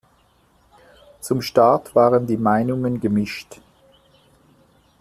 [1.19, 3.61] Zum Start waren die Meinungen gemischt.